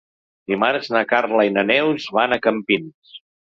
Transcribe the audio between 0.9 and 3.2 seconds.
na Carla i na Neus van a Campins.